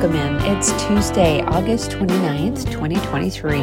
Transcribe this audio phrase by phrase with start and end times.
[0.00, 0.56] welcome in.
[0.56, 3.58] It's Tuesday, August 29th, 2023.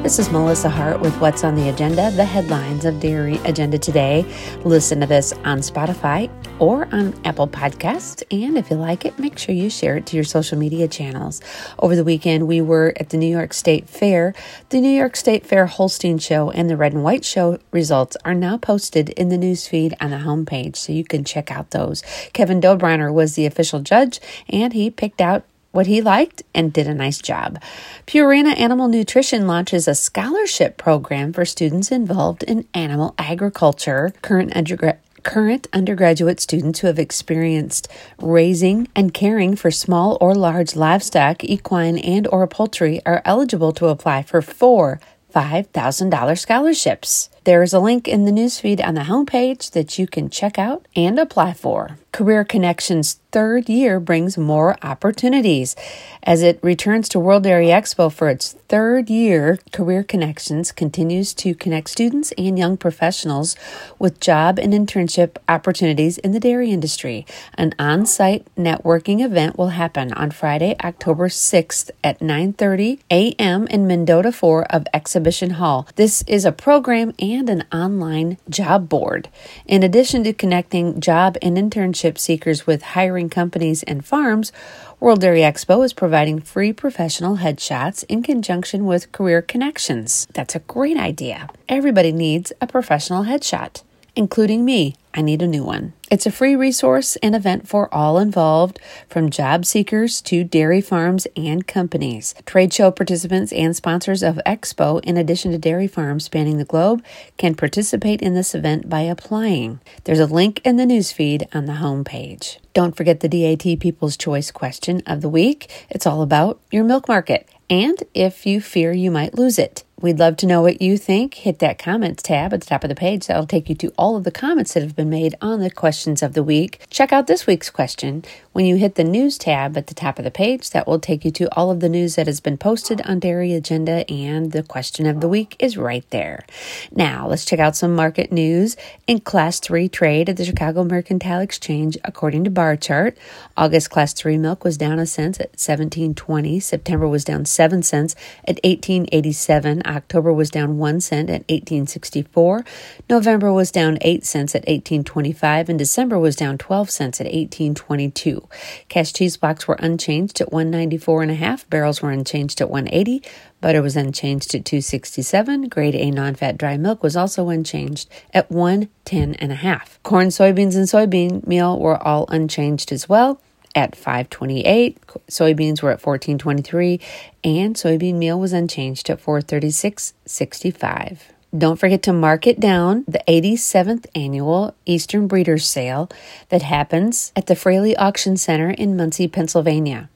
[0.00, 4.24] This is Melissa Hart with What's on the Agenda, the headlines of Dairy Agenda Today.
[4.64, 6.30] Listen to this on Spotify
[6.60, 8.22] or on Apple Podcasts.
[8.30, 11.40] And if you like it, make sure you share it to your social media channels.
[11.80, 14.34] Over the weekend, we were at the New York State Fair.
[14.68, 18.34] The New York State Fair Holstein Show and the Red and White Show results are
[18.34, 22.04] now posted in the newsfeed on the homepage, so you can check out those.
[22.32, 26.86] Kevin Dobriner was the official judge, and he picked out what he liked and did
[26.86, 27.60] a nice job.
[28.06, 34.12] Purina Animal Nutrition launches a scholarship program for students involved in animal agriculture.
[34.22, 37.86] Current undergrad current undergraduate students who have experienced
[38.20, 43.86] raising and caring for small or large livestock, equine and or poultry are eligible to
[43.86, 45.00] apply for four
[45.34, 47.30] $5,000 scholarships.
[47.44, 50.86] There is a link in the newsfeed on the homepage that you can check out
[50.94, 51.98] and apply for.
[52.12, 55.74] Career Connections third year brings more opportunities.
[56.22, 61.54] As it returns to World Dairy Expo for its third year, Career Connections continues to
[61.54, 63.56] connect students and young professionals
[63.98, 67.24] with job and internship opportunities in the dairy industry.
[67.54, 73.66] An on-site networking event will happen on Friday, October 6th at 9:30 a.m.
[73.68, 75.88] in Mendota 4 of Exhibition Hall.
[75.96, 79.28] This is a program and an online job board.
[79.66, 84.52] In addition to connecting job and internship seekers with hiring companies and farms,
[85.00, 90.28] World Dairy Expo is providing free professional headshots in conjunction with Career Connections.
[90.32, 91.48] That's a great idea.
[91.68, 93.82] Everybody needs a professional headshot,
[94.16, 94.94] including me.
[95.14, 95.92] I need a new one.
[96.10, 101.26] It's a free resource and event for all involved, from job seekers to dairy farms
[101.36, 102.34] and companies.
[102.46, 107.04] Trade show participants and sponsors of Expo, in addition to dairy farms spanning the globe,
[107.36, 109.80] can participate in this event by applying.
[110.04, 112.58] There's a link in the newsfeed on the homepage.
[112.72, 115.70] Don't forget the DAT People's Choice question of the week.
[115.90, 119.84] It's all about your milk market and if you fear you might lose it.
[120.02, 121.34] We'd love to know what you think.
[121.34, 123.28] Hit that comments tab at the top of the page.
[123.28, 126.24] That'll take you to all of the comments that have been made on the questions
[126.24, 126.84] of the week.
[126.90, 128.24] Check out this week's question.
[128.50, 131.24] When you hit the news tab at the top of the page, that will take
[131.24, 134.64] you to all of the news that has been posted on Dairy Agenda, and the
[134.64, 136.44] question of the week is right there.
[136.90, 138.76] Now, let's check out some market news.
[139.06, 143.16] In Class 3 trade at the Chicago Mercantile Exchange, according to Barchart,
[143.56, 146.60] August Class 3 milk was down a cent at 17.20.
[146.60, 148.16] September was down 7 cents
[148.48, 149.91] at 18.87.
[149.92, 152.64] October was down 1 cent at 1864.
[153.08, 158.48] November was down 8 cents at 1825 and December was down 12 cents at 1822.
[158.88, 161.68] Cash cheese blocks were unchanged at 194 and a half.
[161.70, 163.22] Barrels were unchanged at 180.
[163.60, 165.68] Butter was unchanged at 267.
[165.68, 170.02] Grade A non-fat dry milk was also unchanged at 110 and a half.
[170.02, 173.40] Corn, soybeans and soybean meal were all unchanged as well
[173.74, 177.00] at 528 soybeans were at 1423
[177.44, 181.18] and soybean meal was unchanged at 436.65
[181.56, 186.08] don't forget to mark it down the 87th annual Eastern Breeders Sale
[186.48, 190.08] that happens at the Fraley Auction Center in Muncy, Pennsylvania.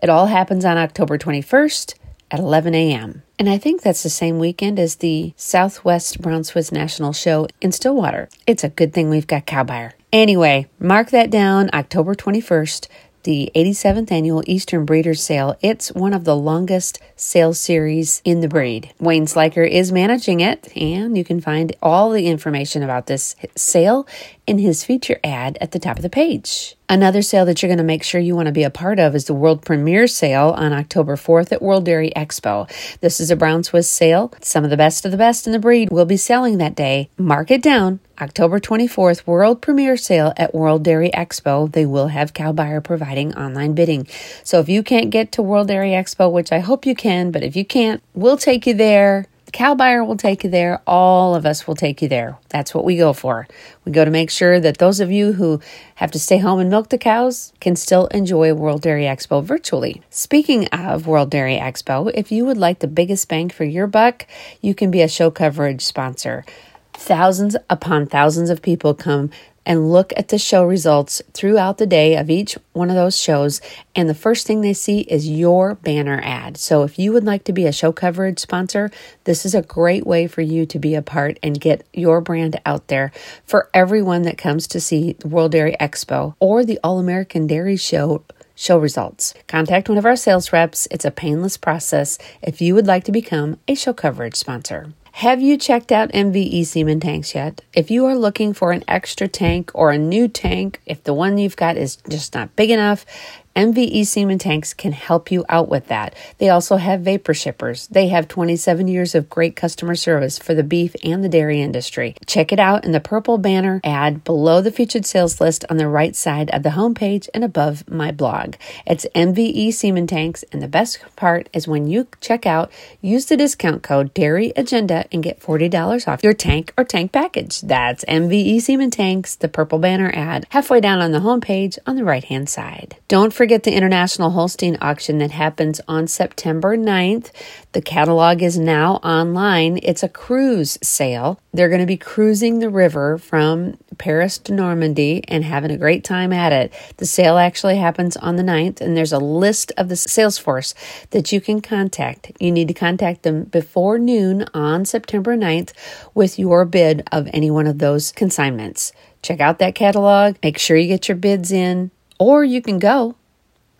[0.00, 1.94] It all happens on October 21st
[2.30, 3.22] at 11 a.m.
[3.38, 7.72] And I think that's the same weekend as the Southwest Brown Swiss National Show in
[7.72, 8.28] Stillwater.
[8.46, 9.92] It's a good thing we've got Cowbuyer.
[10.12, 12.88] Anyway, mark that down October 21st
[13.26, 15.58] the 87th annual Eastern Breeders' Sale.
[15.60, 18.94] It's one of the longest sale series in the breed.
[19.00, 24.06] Wayne Sliker is managing it, and you can find all the information about this sale
[24.46, 26.76] in his feature ad at the top of the page.
[26.88, 29.14] Another sale that you're going to make sure you want to be a part of
[29.16, 32.68] is the world premiere sale on October 4th at World Dairy Expo.
[33.00, 34.32] This is a brown Swiss sale.
[34.40, 37.10] Some of the best of the best in the breed will be selling that day.
[37.18, 37.98] Mark it down.
[38.20, 41.70] October 24th, world premiere sale at World Dairy Expo.
[41.70, 44.06] They will have Cow Buyer providing online bidding.
[44.42, 47.42] So if you can't get to World Dairy Expo, which I hope you can, but
[47.42, 49.26] if you can't, we'll take you there.
[49.56, 50.82] Cow buyer will take you there.
[50.86, 52.36] All of us will take you there.
[52.50, 53.48] That's what we go for.
[53.86, 55.62] We go to make sure that those of you who
[55.94, 60.02] have to stay home and milk the cows can still enjoy World Dairy Expo virtually.
[60.10, 64.26] Speaking of World Dairy Expo, if you would like the biggest bang for your buck,
[64.60, 66.44] you can be a show coverage sponsor.
[66.92, 69.30] Thousands upon thousands of people come
[69.66, 73.60] and look at the show results throughout the day of each one of those shows.
[73.94, 76.56] And the first thing they see is your banner ad.
[76.56, 78.90] So if you would like to be a show coverage sponsor,
[79.24, 82.60] this is a great way for you to be a part and get your brand
[82.64, 83.12] out there
[83.44, 87.76] for everyone that comes to see the World Dairy Expo or the All American Dairy
[87.76, 88.22] Show
[88.58, 89.34] show results.
[89.46, 90.88] Contact one of our sales reps.
[90.90, 94.94] It's a painless process if you would like to become a show coverage sponsor.
[95.20, 97.62] Have you checked out MVE Semen tanks yet?
[97.72, 101.38] If you are looking for an extra tank or a new tank, if the one
[101.38, 103.06] you've got is just not big enough,
[103.56, 106.14] MVE Semen Tanks can help you out with that.
[106.36, 107.86] They also have vapor shippers.
[107.86, 112.14] They have 27 years of great customer service for the beef and the dairy industry.
[112.26, 115.88] Check it out in the purple banner ad below the featured sales list on the
[115.88, 118.56] right side of the homepage and above my blog.
[118.86, 122.70] It's MVE Semen Tanks, and the best part is when you check out,
[123.00, 127.62] use the discount code Dairy Agenda and get $40 off your tank or tank package.
[127.62, 132.04] That's MVE Semen Tanks, the purple banner ad, halfway down on the homepage on the
[132.04, 132.96] right hand side.
[133.08, 137.30] Don't forget forget the International Holstein auction that happens on September 9th.
[137.70, 139.78] The catalog is now online.
[139.84, 141.38] It's a cruise sale.
[141.52, 146.02] They're going to be cruising the river from Paris to Normandy and having a great
[146.02, 146.74] time at it.
[146.96, 150.74] The sale actually happens on the 9th, and there's a list of the sales force
[151.10, 152.32] that you can contact.
[152.40, 155.72] You need to contact them before noon on September 9th
[156.16, 158.90] with your bid of any one of those consignments.
[159.22, 163.14] Check out that catalog, make sure you get your bids in, or you can go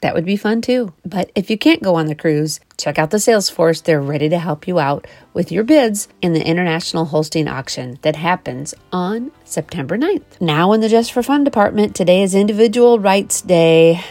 [0.00, 0.92] that would be fun too.
[1.04, 3.80] But if you can't go on the cruise, check out the sales force.
[3.80, 8.16] They're ready to help you out with your bids in the International Holstein Auction that
[8.16, 10.40] happens on September 9th.
[10.40, 14.02] Now, in the Just for Fun department, today is Individual Rights Day.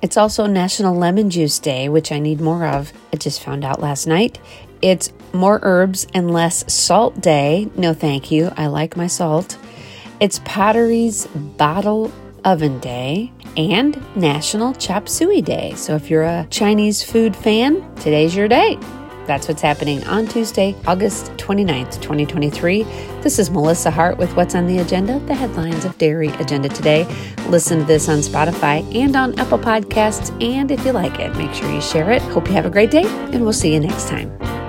[0.00, 2.92] It's also National Lemon Juice Day, which I need more of.
[3.12, 4.38] I just found out last night.
[4.80, 7.68] It's More Herbs and Less Salt Day.
[7.76, 8.50] No, thank you.
[8.56, 9.56] I like my salt.
[10.18, 12.12] It's Potteries Bottle
[12.44, 15.74] Oven Day and National Chop Suey Day.
[15.74, 18.78] So if you're a Chinese food fan, today's your day.
[19.26, 22.82] That's what's happening on Tuesday, August 29th, 2023.
[23.22, 27.04] This is Melissa Hart with What's on the Agenda, the headlines of Dairy Agenda today.
[27.46, 30.30] Listen to this on Spotify and on Apple Podcasts.
[30.42, 32.22] And if you like it, make sure you share it.
[32.22, 34.61] Hope you have a great day, and we'll see you next time.